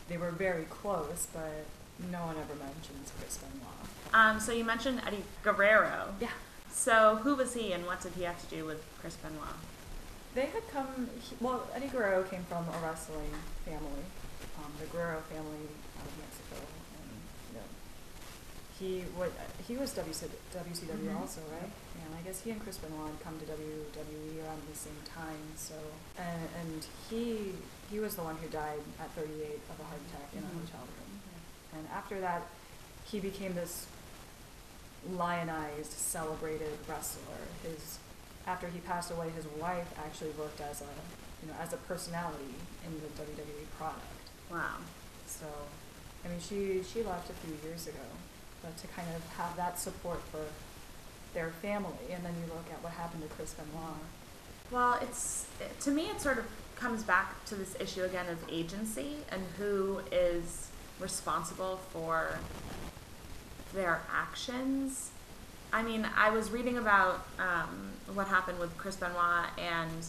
[0.10, 1.66] they were very close, but
[2.12, 4.13] no one ever mentions Chris Benoit.
[4.13, 6.13] Um, so you mentioned Eddie Guerrero.
[6.20, 6.28] Yeah.
[6.72, 9.56] So who was he and what did he have to do with Chris Benoit?
[10.38, 11.10] They had come.
[11.19, 13.34] He, well, Eddie Guerrero came from a wrestling
[13.65, 14.06] family,
[14.62, 15.65] um, the Guerrero family
[15.97, 16.62] out of Mexico,
[17.02, 17.10] and
[17.50, 17.65] you know,
[18.78, 19.34] he would
[19.67, 21.19] he was WC, WCW Mhm.
[21.21, 21.65] also, right?
[21.97, 25.02] Yeah, and I guess he and Chris Benoit had come to WWE around the same
[25.10, 25.41] time.
[25.58, 25.73] So
[26.19, 27.56] and and he
[27.89, 30.54] he was the one who died at 38 of a heart attack in Mhm.
[30.54, 31.21] a hotel room.
[31.73, 32.43] And after that,
[33.10, 33.88] he became this
[35.10, 37.41] lionized, celebrated wrestler.
[37.63, 37.97] His
[38.48, 40.92] after he passed away, his wife actually worked as a
[41.44, 42.56] you know as a personality
[42.86, 44.02] in the WWE product.
[44.50, 44.78] Wow.
[45.28, 45.46] So,
[46.26, 48.08] I mean, she she left a few years ago,
[48.64, 50.46] but to kind of have that support for
[51.34, 54.00] their family, and then you look at what happened to Chris Benoit.
[54.72, 55.46] Well, it's
[55.82, 60.00] to me it sort of comes back to this issue again of agency and who
[60.12, 62.40] is responsible for
[63.74, 65.12] their actions.
[65.72, 70.06] I mean, I was reading about um, what happened with Chris Benoit, and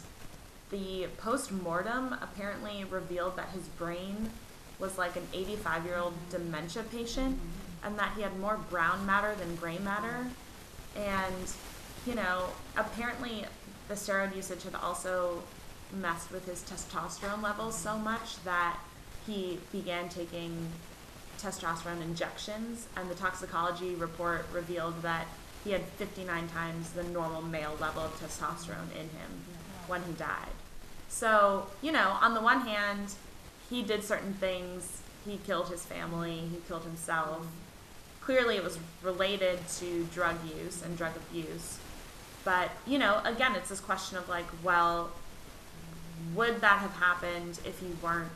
[0.71, 4.31] the post mortem apparently revealed that his brain
[4.79, 7.38] was like an 85 year old dementia patient,
[7.83, 10.27] and that he had more brown matter than gray matter.
[10.97, 11.53] And,
[12.07, 13.44] you know, apparently
[13.88, 15.42] the steroid usage had also
[15.92, 18.79] messed with his testosterone levels so much that
[19.27, 20.68] he began taking
[21.38, 25.27] testosterone injections, and the toxicology report revealed that
[25.68, 29.44] he had 59 times the normal male level of testosterone in him
[29.87, 30.48] when he died.
[31.11, 33.12] So, you know, on the one hand,
[33.68, 37.46] he did certain things, he killed his family, he killed himself.
[38.22, 41.78] Clearly, it was related to drug use and drug abuse.
[42.44, 45.11] But, you know, again, it's this question of like, well,
[46.35, 48.33] would that have happened if you weren't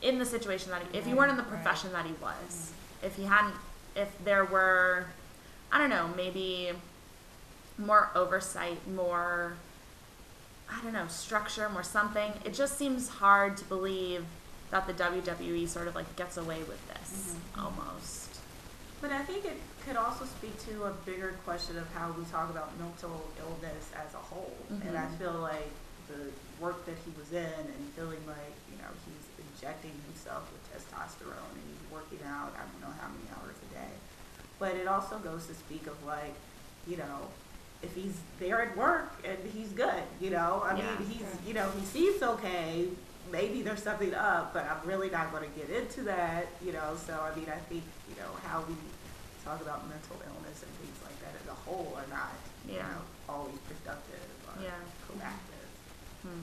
[0.00, 2.72] in the situation that he, if you weren't in the profession that he was?
[3.02, 3.54] If he hadn't,
[3.94, 5.08] if there were,
[5.72, 6.72] I don't know, maybe
[7.78, 9.56] more oversight, more,
[10.70, 12.32] I don't know, structure, more something.
[12.44, 14.24] It just seems hard to believe
[14.70, 18.38] that the WWE sort of like gets away with this almost.
[19.00, 22.48] But I think it could also speak to a bigger question of how we talk
[22.50, 24.56] about mental illness as a whole.
[24.82, 25.18] And I Mhm.
[25.18, 25.70] feel like
[26.08, 30.62] the work that he was in and feeling like, you know, he's injecting himself with
[30.72, 33.92] testosterone and he's working out, I don't know how many hours a day.
[34.58, 36.34] But it also goes to speak of like,
[36.86, 37.18] you know,
[37.82, 40.98] if he's there at work and he's good, you know, I Yeah.
[40.98, 42.88] mean, he's, you know, he seems okay.
[43.32, 46.96] Maybe there's something up, but I'm really not going to get into that, you know.
[47.06, 48.74] So I mean, I think you know how we
[49.44, 52.32] talk about mental illness and things like that as a whole are not,
[52.68, 54.70] you know, always productive or Yeah.
[55.08, 55.68] proactive.
[56.22, 56.42] Hmm.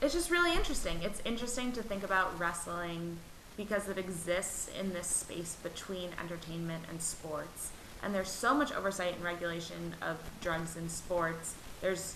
[0.00, 1.02] It's just really interesting.
[1.02, 3.18] It's interesting to think about wrestling
[3.58, 7.72] because it exists in this space between entertainment and sports.
[8.02, 11.56] And there's so much oversight and regulation of drugs in sports.
[11.82, 12.14] There's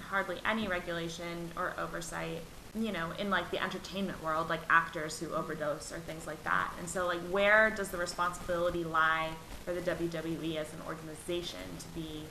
[0.00, 2.40] hardly any regulation or oversight,
[2.74, 6.72] you know, in like the entertainment world, like actors who overdose or things like that.
[6.78, 9.28] And so, like, where does the responsibility lie
[9.66, 12.22] for the WWE as an organization to be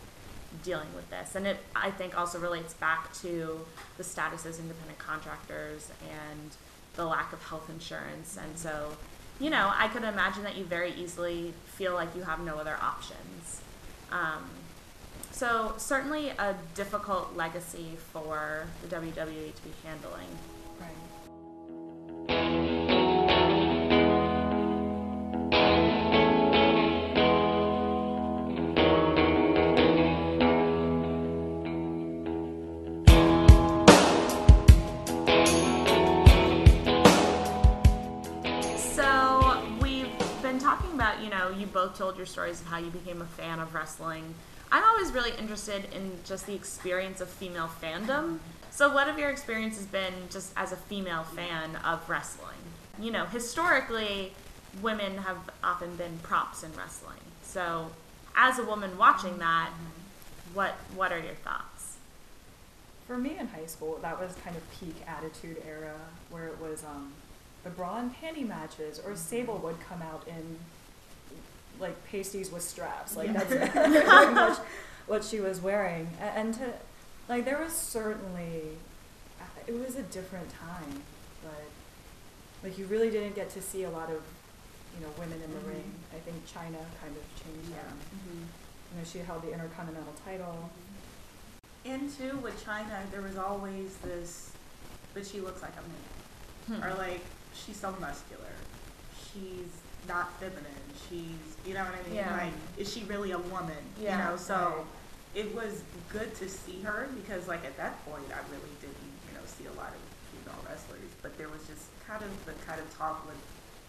[0.64, 1.36] dealing with this.
[1.36, 3.60] And it, I think, also relates back to
[3.98, 6.52] the status as independent contractors and
[6.98, 8.38] the lack of health insurance.
[8.42, 8.92] And so,
[9.40, 12.78] you know, I could imagine that you very easily feel like you have no other
[12.82, 13.62] options.
[14.12, 14.50] Um,
[15.32, 20.28] so, certainly a difficult legacy for the WWE to be handling.
[20.80, 20.90] Right.
[41.88, 44.36] Both told your stories of how you became a fan of wrestling.
[44.72, 48.40] I'm always really interested in just the experience of female fandom.
[48.72, 52.58] So what have your experiences been just as a female fan of wrestling?
[53.00, 54.34] You know, historically,
[54.82, 57.20] women have often been props in wrestling.
[57.44, 57.92] So
[58.36, 59.70] as a woman watching that,
[60.54, 61.96] what what are your thoughts?
[63.08, 65.96] For me in high school, that was kind of peak attitude era
[66.30, 67.14] where it was um,
[67.64, 70.58] the bra and panty matches, or Sable would come out in
[71.80, 73.16] like pasties with straps.
[73.16, 73.44] Like Yeah.
[73.44, 74.58] that's very much
[75.08, 76.10] what she was wearing.
[76.20, 76.74] And to
[77.30, 78.62] like there was certainly
[79.68, 81.02] it was a different time,
[81.44, 81.64] but
[82.64, 84.22] like you really didn't get to see a lot of
[84.98, 85.68] you know women in the Mhm.
[85.70, 85.92] ring.
[86.16, 87.76] I think Chyna kind of changed Yeah.
[87.78, 87.94] that.
[88.34, 90.70] You know, she held the Intercontinental title.
[91.86, 94.52] And too, with Chyna, there was always this,
[95.14, 95.82] but she looks like a
[96.74, 96.82] man.
[96.82, 96.86] Hmm.
[96.86, 97.22] Or like,
[97.54, 98.44] she's so muscular.
[99.32, 99.70] She's
[100.08, 100.84] not feminine.
[101.10, 102.16] She's, you know what I mean?
[102.16, 102.32] Yeah.
[102.38, 103.78] Like, is she really a woman?
[104.00, 104.86] Yeah, You know, so right.
[105.36, 109.34] it was good to see her because, like, at that point, I really didn't, you
[109.36, 111.12] know, see a lot of female wrestlers.
[111.22, 113.38] But there was just kind of the kind of talk with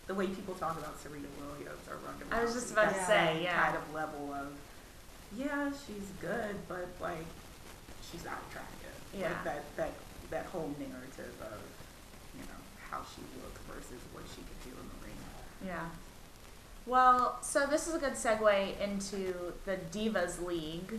[0.07, 2.39] the way people talk about Serena Williams or Ronda Rousey.
[2.39, 3.61] I was just about to say, yeah.
[3.61, 4.53] kind of level of,
[5.37, 7.27] yeah, she's good, but like,
[8.11, 8.95] she's not attractive.
[9.13, 9.29] Yeah.
[9.29, 9.93] Like that that
[10.31, 11.61] that whole narrative of,
[12.37, 15.19] you know, how she looked versus what she could do in the ring.
[15.65, 15.89] Yeah.
[16.89, 20.99] Well, so this is a good segue into the Divas League.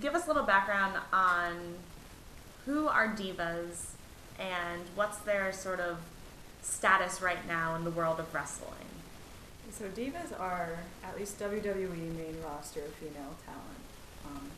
[0.00, 1.56] Give us a little background on
[2.64, 3.86] who are divas
[4.38, 5.98] and what's their sort of
[6.62, 8.70] status right now in the world of wrestling.
[9.72, 14.26] So divas are at least WWE main roster female talent.
[14.26, 14.50] Um,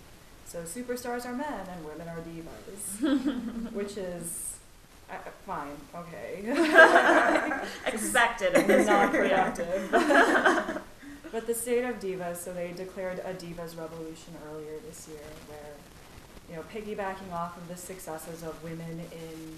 [0.44, 4.51] so superstars are men and women are divas, which is
[5.12, 6.42] uh, fine, okay,
[7.86, 9.88] Expected this not productive.
[11.32, 15.74] but the state of divas, so they declared a divas revolution earlier this year, where
[16.48, 19.56] you know piggybacking off of the successes of women in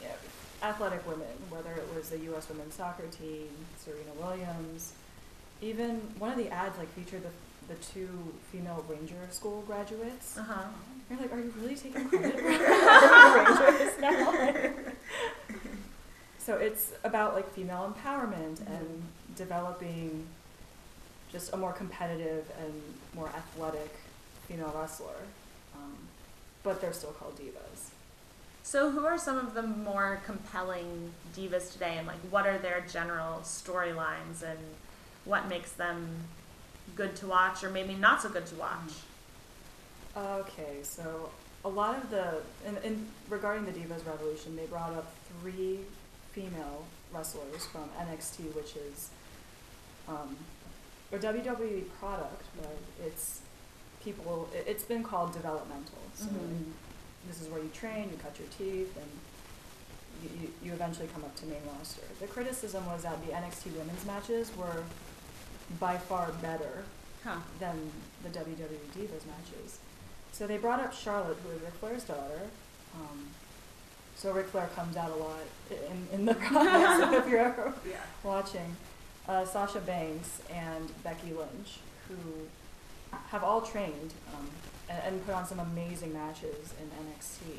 [0.00, 0.14] you know,
[0.62, 2.48] athletic women, whether it was the U.S.
[2.48, 3.48] women's soccer team,
[3.78, 4.92] Serena Williams,
[5.62, 7.30] even one of the ads like featured the
[7.70, 8.08] the two
[8.50, 10.36] female ranger school graduates.
[10.36, 10.64] Uh huh.
[11.08, 15.54] You're like, are you really taking credit for the rangers now?
[16.38, 19.02] so it's about like female empowerment and
[19.36, 20.26] developing
[21.30, 22.72] just a more competitive and
[23.14, 23.94] more athletic
[24.48, 25.14] female wrestler.
[25.76, 25.96] Um,
[26.64, 27.90] but they're still called divas.
[28.64, 32.84] So, who are some of the more compelling divas today, and like what are their
[32.92, 34.58] general storylines, and
[35.24, 36.08] what makes them
[36.96, 38.92] good to watch, or maybe not so good to watch?
[40.16, 41.30] Okay, so
[41.64, 45.80] a lot of the in, in regarding the Divas Revolution, they brought up three
[46.32, 49.10] female wrestlers from NXT, which is
[50.08, 50.36] um,
[51.12, 53.40] a WWE product, but it's
[54.02, 54.48] people.
[54.54, 55.98] it- It's been called developmental.
[56.14, 56.72] So Mhm.
[57.28, 59.10] this is where you train, you cut your teeth, and
[60.22, 62.02] you, you, you eventually come up to main roster.
[62.20, 64.82] The criticism was that the NXT women's matches were
[65.78, 66.84] by far better
[67.22, 67.36] Huh.
[67.58, 67.90] than
[68.22, 69.78] the WWE Divas matches.
[70.32, 72.40] So they brought up Charlotte, who is Ric Flair's daughter.
[72.94, 73.26] Um,
[74.16, 77.96] so Ric Flair comes out a lot in, in the so if you're ever Yeah.
[78.22, 78.74] watching.
[79.28, 81.78] Uh, Sasha Banks and Becky Lynch,
[82.08, 82.16] who
[83.28, 84.48] have all trained um,
[84.88, 87.58] and, and put on some amazing matches in NXT.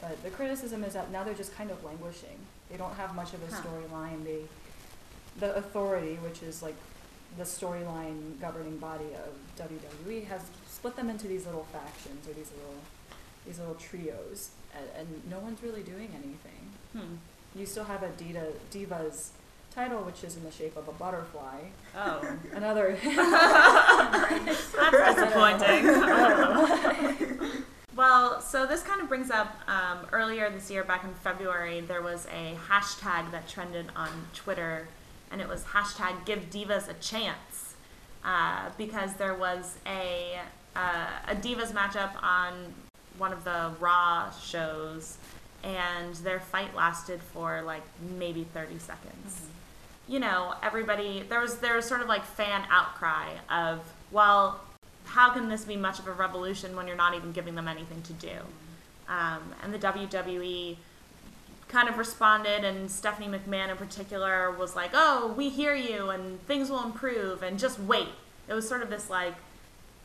[0.00, 2.38] But the criticism is that now they're just kind of languishing.
[2.70, 3.62] They don't have much of a Huh.
[3.62, 4.24] storyline.
[4.24, 4.40] They,
[5.38, 6.74] the authority, which is like
[7.36, 9.34] the storyline governing body of
[9.68, 12.74] WWE, has split them into these little factions or these little
[13.46, 16.72] these little trios, and, and no one's really doing anything.
[16.92, 17.16] Hmm.
[17.58, 19.30] You still have a Dita, Divas
[19.74, 21.60] title, which is in the shape of a butterfly.
[21.96, 22.20] Oh,
[22.54, 22.98] Another.
[23.04, 24.74] that's
[25.14, 25.86] disappointing.
[27.98, 32.00] Well, so this kind of brings up um, earlier this year, back in February, there
[32.00, 34.86] was a hashtag that trended on Twitter,
[35.30, 37.74] and it was hashtag Give Divas a Chance,
[38.24, 40.40] uh, because there was a
[40.76, 42.72] uh, a Divas matchup on
[43.18, 45.18] one of the Raw shows,
[45.62, 47.82] and their fight lasted for like
[48.16, 49.46] maybe thirty seconds.
[50.06, 54.60] You know, everybody there was there was sort of like fan outcry of, well,
[55.04, 58.02] how can this be much of a revolution when you're not even giving them anything
[58.02, 58.36] to do?
[59.08, 60.76] Um, and the WWE
[61.68, 66.44] kind of responded, and Stephanie McMahon in particular was like, "Oh, we hear you, and
[66.46, 68.08] things will improve, and just wait."
[68.48, 69.34] It was sort of this like,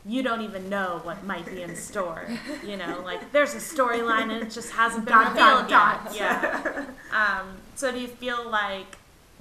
[0.05, 2.27] you don't even know what might be in store.
[2.65, 5.35] You know, like there's a storyline and it just hasn't been Dot,
[5.69, 6.15] dot, revealed yet.
[6.15, 6.85] Yeah.
[7.13, 8.97] Um, so do you feel like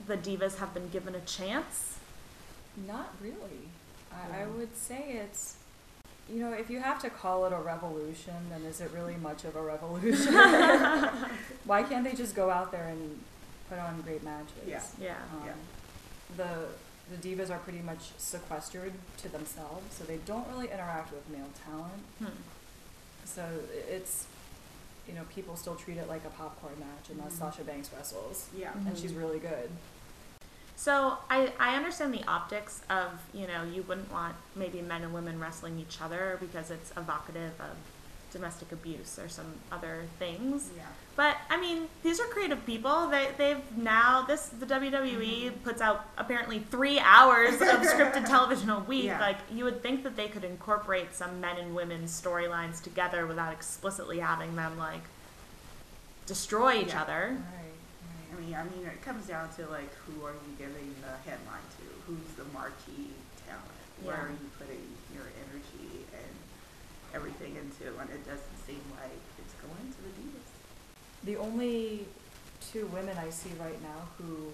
[0.07, 1.99] the divas have been given a chance?
[2.87, 3.69] Not really.
[4.13, 5.57] I, I would say it's,
[6.31, 9.45] you know, if you have to call it a revolution, then is it really much
[9.45, 10.33] of a revolution?
[11.65, 13.21] Why can't they just go out there and
[13.69, 14.53] put on great matches?
[14.67, 14.83] Yeah.
[15.01, 15.15] Yeah.
[15.33, 15.53] Um, Yeah.
[16.37, 16.67] The
[17.11, 21.49] the divas are pretty much sequestered to themselves, so they don't really interact with male
[21.67, 22.03] talent.
[22.21, 22.27] Hmm.
[23.25, 23.45] So
[23.91, 24.27] it's,
[25.07, 27.39] you know, people still treat it like a popcorn match, unless Mhm.
[27.39, 28.73] Sasha Banks wrestles, Yeah.
[28.87, 29.19] and she's Mhm.
[29.19, 29.69] really good.
[30.83, 35.15] So I, I understand the optics of, you know, you wouldn't want maybe men and
[35.15, 37.77] women wrestling each other because it's evocative of
[38.33, 40.71] domestic abuse or some other things.
[40.77, 40.83] Yeah.
[41.15, 43.07] But I mean, these are creative people.
[43.07, 45.59] They they've now this the WWE mm-hmm.
[45.59, 47.61] puts out apparently three hours of
[47.93, 49.05] scripted television a week.
[49.05, 49.21] Yeah.
[49.21, 53.53] Like you would think that they could incorporate some men and women storylines together without
[53.53, 55.03] explicitly having them like
[56.27, 57.03] destroy each Yeah.
[57.03, 57.37] other.
[57.55, 57.62] Right,
[58.33, 61.67] I mean, I mean, it comes down to like who are you giving the headline
[61.79, 61.85] to?
[62.07, 63.13] Who's the marquee
[63.47, 63.65] talent?
[64.03, 64.23] Where Yeah.
[64.25, 66.33] are you putting your energy and
[67.15, 67.93] everything into?
[68.01, 70.49] And it doesn't seem like it's going to the divas.
[71.25, 72.07] The only
[72.73, 74.53] two women I see right now who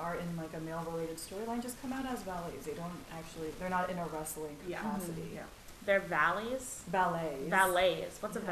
[0.00, 2.64] are in like a male related storyline just come out as valets.
[2.64, 4.78] They don't actually they're not in a wrestling Yeah.
[4.78, 5.20] capacity.
[5.22, 5.34] Mm-hmm.
[5.36, 5.42] Yeah.
[5.84, 6.82] They're valleys.
[6.88, 7.48] Ballets.
[7.50, 8.22] Ballets.
[8.22, 8.46] What's a Yeah.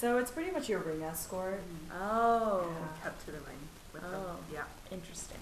[0.00, 0.12] Valet?
[0.12, 1.60] So it's pretty much your ring escort.
[1.92, 3.02] Oh, Yeah.
[3.04, 4.10] Kept to the ring with Oh.
[4.10, 4.36] them.
[4.52, 4.64] Yeah.
[4.90, 5.38] interesting.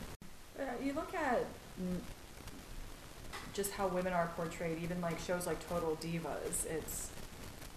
[0.58, 1.44] Uh, you look at
[3.54, 6.66] just how women are portrayed, even like shows like Total Divas.
[6.66, 7.10] It's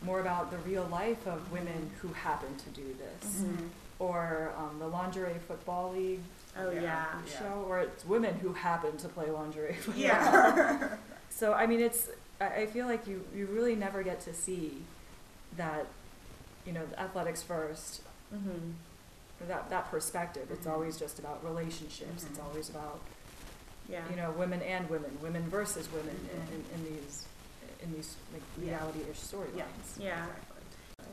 [0.03, 3.69] more about the real life of women who happen to do this, Mhm.
[3.99, 6.21] or um, the lingerie football league
[6.57, 6.81] Oh yeah.
[6.81, 7.39] Yeah.
[7.39, 10.01] show, or it's women who happen to play lingerie football.
[10.01, 10.97] Yeah.
[11.29, 12.09] So I mean, it's
[12.41, 14.83] I, I feel like you you really never get to see
[15.57, 15.85] that,
[16.65, 18.01] you know, the athletics first,
[18.33, 18.71] Mm-hmm.
[19.47, 20.49] that that perspective.
[20.51, 20.71] It's Mhm.
[20.73, 22.23] always just about relationships.
[22.25, 22.45] It's Mhm.
[22.45, 22.99] always about
[23.87, 24.07] Yeah.
[24.09, 26.53] you know women and women, women versus women Mhm.
[26.53, 27.25] in, in these
[27.81, 29.97] in these like reality-ish storylines.
[29.97, 30.25] Yeah.
[30.25, 30.63] Exactly.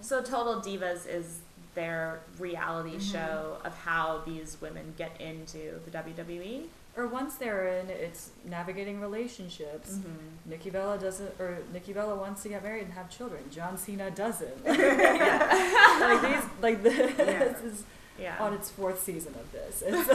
[0.02, 1.38] So Total Divas is
[1.76, 3.12] their reality Mhm.
[3.12, 5.90] show of how these women get into the?
[5.92, 6.68] WWE.
[6.96, 9.92] Or once they're in, it's navigating relationships.
[9.96, 10.50] Mm-hmm.
[10.50, 13.42] Nikki Bella doesn't, or Nikki Bella wants to get married and have children.
[13.50, 14.64] John Cena doesn't.
[14.64, 17.56] like these, like this Yeah.
[17.66, 17.84] is
[18.18, 18.36] Yeah.
[18.42, 19.82] on its fourth season of this.
[19.86, 20.08] It's,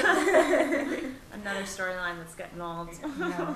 [1.33, 2.89] Another storyline that's getting old.
[3.19, 3.53] yeah.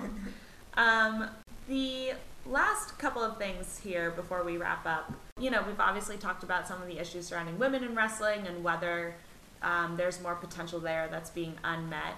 [0.75, 1.27] Um,
[1.67, 2.11] the
[2.45, 5.11] last couple of things here before we wrap up.
[5.39, 8.63] You know, we've obviously talked about some of the issues surrounding women in wrestling and
[8.63, 9.15] whether
[9.63, 12.13] um, there's more potential there that's being unmet.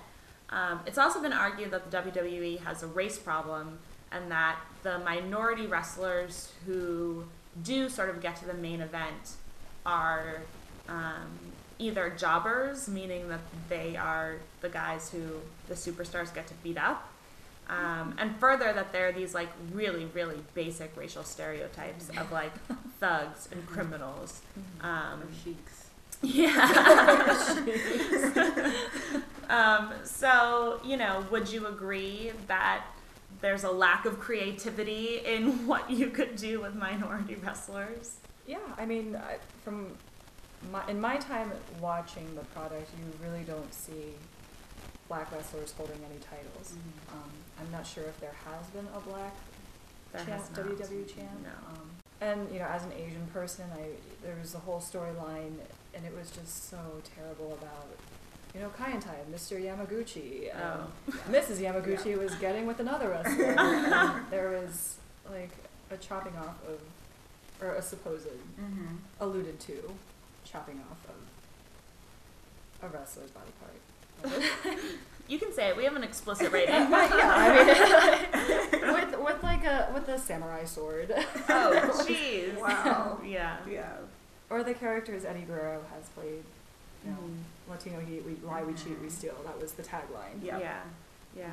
[0.49, 3.79] Um, it's also been argued that the WWE has a race problem
[4.11, 7.25] and that the minority wrestlers who
[7.63, 9.35] do sort of get to the main event
[9.85, 10.41] are
[10.87, 11.37] um,
[11.79, 17.09] either jobbers, meaning that they are the guys who the superstars get to beat up,
[17.69, 22.53] um, and further that there are these like really, really basic racial stereotypes of like
[22.99, 24.41] thugs and criminals.
[24.81, 25.89] Um, Or sheiks.
[26.21, 26.51] yeah.
[29.49, 32.83] um, so, you know, would you agree that
[33.41, 38.17] there's a lack of creativity in what you could do with minority wrestlers?
[38.45, 39.91] Yeah, I mean, I, from
[40.71, 44.13] my in my time watching the product, you really don't see
[45.07, 46.73] black wrestlers holding any titles.
[47.11, 49.35] Um, I'm not sure if there has been a black
[50.13, 50.43] There champ.
[50.53, 51.29] WWE champ.
[51.43, 51.49] No.
[51.71, 51.89] Um,
[52.21, 53.89] and you know, as an Asian person, I
[54.25, 55.53] there was a whole storyline,
[55.93, 56.77] and it was just so
[57.15, 57.87] terrible about.
[58.57, 59.61] You know, Kaientai, Mr.
[59.61, 60.87] Yamaguchi, um,
[61.29, 61.57] Mrs.
[61.59, 63.53] Yamaguchi was getting with another wrestler.
[64.31, 64.95] there was
[65.29, 65.51] like
[65.91, 66.81] a chopping off of,
[67.61, 68.95] or a supposed Mm-hmm.
[69.21, 69.93] alluded to
[70.43, 70.97] chopping off
[72.81, 74.73] of a wrestler's body part.
[75.29, 75.75] You can say it.
[75.75, 76.89] We have an explicit rating.
[76.89, 81.13] But yeah, I mean, with with like a with a samurai sword,
[81.49, 82.57] oh, jeez.
[82.57, 83.19] Wow.
[83.25, 83.57] Yeah.
[83.69, 83.91] Yeah.
[84.49, 86.43] or the characters Eddie Guerrero has played.
[87.05, 87.43] You know, Mhm.
[87.69, 89.35] Latino heat, we lie, we cheat, we steal.
[89.45, 90.41] That was the tagline.
[90.41, 90.57] Yeah.
[90.59, 90.81] Yeah.
[91.35, 91.49] Yeah.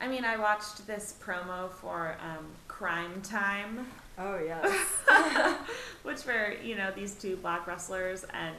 [0.00, 3.86] I mean, I watched this promo for um, Crime Time,
[4.18, 4.70] Oh yes.
[6.02, 8.56] which were, you know, these two black wrestlers, and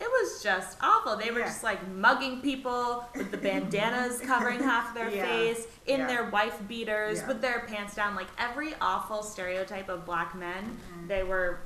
[0.00, 1.16] it was just awful.
[1.16, 1.46] They were Yeah.
[1.46, 5.24] just like mugging people with the bandanas covering half their Yeah.
[5.26, 6.06] face, in Yeah.
[6.06, 7.26] their wife beaters, Yeah.
[7.28, 8.14] with their pants down.
[8.14, 11.08] Like every awful stereotype of black men, Mhm.
[11.08, 11.58] they were,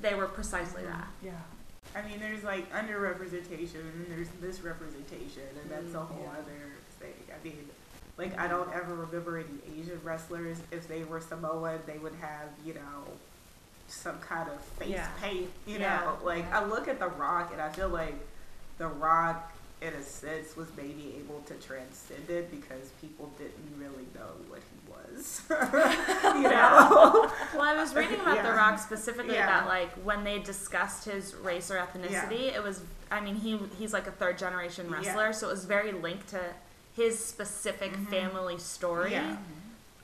[0.00, 0.92] they were precisely Mhm.
[0.92, 1.08] that.
[1.22, 1.32] yeah.
[1.94, 6.38] I mean, there's like underrepresentation and there's this representation, and that's a whole yeah.
[6.38, 7.14] other thing.
[7.28, 7.68] I mean,
[8.16, 12.48] like, I don't ever remember any Asian wrestlers, if they were Samoan, they would have,
[12.64, 13.04] you know,
[13.88, 15.08] some kind of face Yeah.
[15.20, 16.00] paint, you Yeah.
[16.00, 16.18] know?
[16.22, 18.14] Like, I look at The Rock and I feel like
[18.78, 24.06] The Rock, in a sense, was maybe able to transcend it because people didn't really
[24.14, 24.79] know what he
[25.20, 25.42] was.
[26.34, 27.30] you know?
[27.54, 29.46] Well, I was reading about The Rock specifically Yeah.
[29.46, 33.92] that like when they discussed his race or ethnicity, it was I mean he he's
[33.92, 34.96] like a third generation Yeah.
[34.96, 36.40] wrestler, so it was very linked to
[36.96, 38.08] his specific Mhm.
[38.08, 39.36] family story Yeah.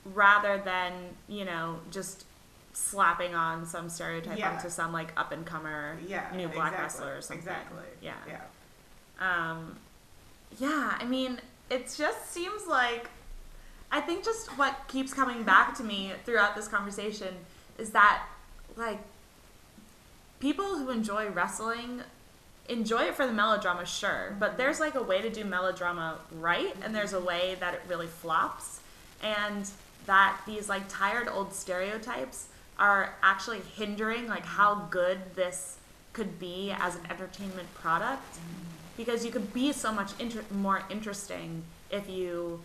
[0.05, 0.93] rather than,
[1.29, 2.25] you know, just
[2.73, 4.53] slapping on some stereotype Yeah.
[4.53, 6.25] onto some like up and comer Yeah.
[6.35, 6.83] new black exactly.
[6.83, 7.39] wrestler or something.
[7.39, 7.85] Exactly.
[8.03, 8.15] Yeah.
[8.29, 8.41] Yeah.
[9.19, 9.79] Um,
[10.59, 11.41] yeah, I mean,
[11.71, 13.09] it just seems like
[13.91, 17.35] I think just what keeps coming back to me throughout this conversation
[17.79, 18.27] is that
[18.77, 18.99] like
[20.41, 22.03] people who enjoy wrestling
[22.69, 26.75] enjoy it for the melodrama, sure, but there's like a way to do melodrama right,
[26.83, 28.81] and there's a way that it really flops,
[29.23, 29.71] and
[30.07, 35.79] that these like tired old stereotypes are actually hindering like how good this
[36.13, 38.39] could be as an entertainment product
[38.97, 42.61] because you could be so much inter- more interesting if you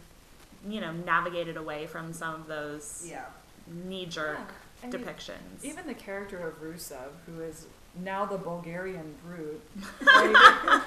[0.67, 3.25] you know navigated away from some of those Yeah.
[3.67, 4.37] knee jerk
[4.83, 7.65] I mean, depictions Even the character of Rusev, who is
[8.01, 9.61] now the Bulgarian brute,
[10.01, 10.81] like, I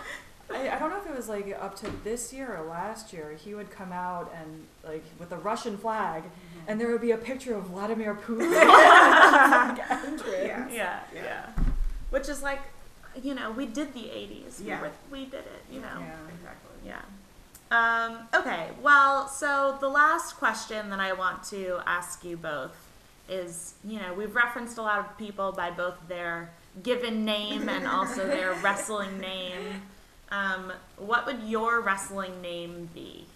[0.51, 3.35] I, I don't know if it was like up to this year or last year.
[3.43, 6.71] He would come out and like with the Russian flag, Mm-hmm.
[6.71, 8.53] and there would be a picture of Vladimir Putin.
[8.63, 9.79] at.
[9.79, 10.69] Yeah.
[10.69, 11.01] Yeah, Yeah.
[11.15, 11.47] yeah.
[12.11, 12.61] Which is like,
[13.23, 14.61] you know, we did the 80s.
[14.63, 14.81] Yeah.
[14.81, 15.99] We, were, we did it, you know.
[15.99, 16.17] Yeah.
[16.37, 16.77] Exactly.
[16.87, 17.01] Yeah.
[17.71, 22.77] Um, okay, well, so the last question that I want to ask you both
[23.29, 26.53] is you know, we've referenced a lot of people by both their
[26.83, 29.83] given name and also their wrestling name.
[30.31, 33.27] Um, what would your wrestling name be?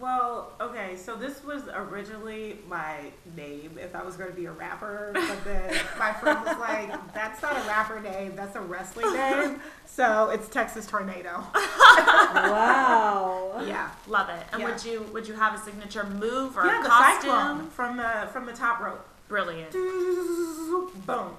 [0.00, 2.96] Well, okay, so this was originally my
[3.36, 7.14] name if I was going to be a rapper, but then my friend was like,
[7.14, 11.42] "That's not a rapper name, that's a wrestling name." So it's Texas Tornado.
[12.34, 13.62] Wow.
[13.66, 13.90] Yeah.
[14.06, 14.46] Love it.
[14.52, 14.70] And Yeah.
[14.70, 17.70] would you would you have a signature move or yeah, a the costume?
[17.70, 19.04] from the from the top rope.
[19.28, 19.72] Brilliant.
[19.72, 21.34] Boom.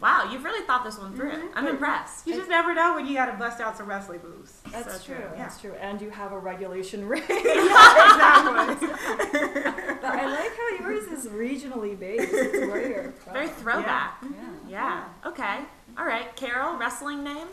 [0.00, 1.32] Wow, you've really thought this one through.
[1.32, 1.48] Mhm.
[1.54, 2.26] I'm impressed.
[2.26, 4.60] You just never know when you got to bust out some wrestling moves.
[4.70, 5.16] That's So true.
[5.16, 5.74] true, That's true.
[5.80, 7.22] And you have a regulation ring.
[7.28, 8.88] exactly.
[10.00, 12.32] but I like how yours is regionally based.
[12.32, 13.32] It's where you're from.
[13.32, 14.22] Very throwback.
[14.22, 14.38] Yeah.
[14.68, 15.04] Yeah.
[15.26, 15.58] Okay.
[15.98, 16.34] All right.
[16.36, 17.48] Carol, wrestling name?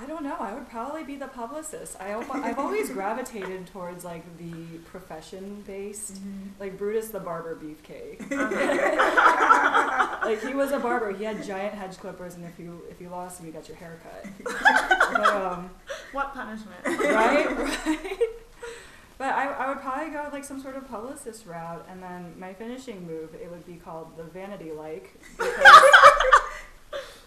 [0.00, 0.36] I don't know.
[0.38, 1.96] I would probably be the publicist.
[2.00, 6.20] I I've always gravitated towards like the profession based,
[6.60, 8.30] like Brutus the barber beefcake.
[10.24, 11.12] like he was a barber.
[11.12, 13.76] He had giant hedge clippers, and if you if you lost him, you got your
[13.76, 14.24] hair cut.
[15.10, 15.70] but, um,
[16.12, 16.78] What punishment?
[16.86, 18.18] right, right.
[19.18, 22.54] But I, I would probably go like some sort of publicist route, and then my
[22.54, 25.58] finishing move it would be called the vanity like because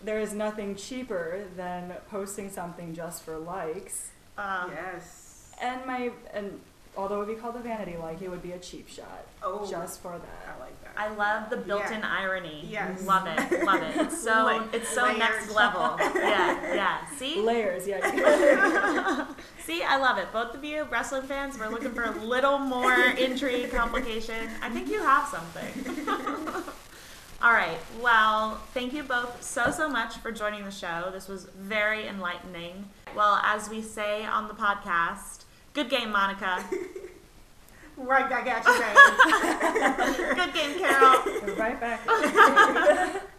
[0.03, 4.09] there is nothing cheaper than posting something just for likes.
[4.37, 5.51] Uh, yes.
[5.61, 6.59] And my and
[6.97, 9.65] although it would be called a vanity like, it would be a cheap shot Oh,
[9.69, 10.55] just for that.
[10.55, 10.91] I like that.
[10.97, 12.15] I love the built-in Yeah.
[12.19, 12.67] irony.
[12.69, 13.05] Yes.
[13.05, 13.63] Love it.
[13.63, 13.95] Love it.
[13.97, 15.17] It's so Like it's so layers.
[15.19, 15.97] next level.
[16.15, 16.73] Yeah.
[16.75, 16.97] Yeah.
[17.17, 17.39] See?
[17.41, 19.25] Layers, yeah.
[19.65, 20.31] See, I love it.
[20.33, 24.49] Both of you wrestling fans, we're looking for a little more intrigue, complication.
[24.61, 26.63] I think you have something.
[27.43, 27.77] All right.
[28.01, 31.09] Well, thank you both so, so much for joining the show.
[31.11, 32.85] This was very enlightening.
[33.15, 36.63] Well, as we say on the podcast, good game, Monica.
[37.97, 40.35] Right back at you, babe.
[40.35, 41.55] Good game, Carol.
[41.55, 43.21] right back.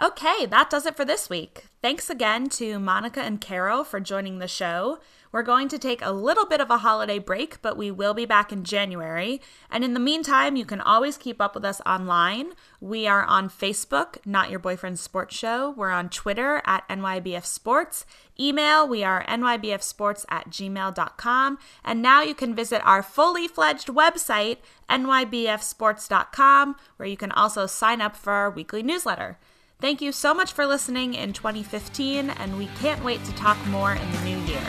[0.00, 1.66] Okay, that does it for this week.
[1.80, 4.98] Thanks again to Monica and Carol for joining the show.
[5.32, 8.26] We're going to take a little bit of a holiday break, but we will be
[8.26, 9.40] back in January.
[9.70, 12.52] And in the meantime, you can always keep up with us online.
[12.80, 15.70] We are on Facebook, Not Your Boyfriend's Sports Show.
[15.70, 18.04] We're on Twitter at NYBF Sports.
[18.38, 21.58] Email, we are nybfsports at gmail.com.
[21.82, 24.58] And now you can visit our fully fledged website,
[24.90, 29.38] nybfsports.com, where you can also sign up for our weekly newsletter.
[29.80, 33.94] Thank you so much for listening in 2015, and we can't wait to talk more
[33.94, 34.62] in the new year.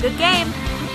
[0.00, 0.87] Good game!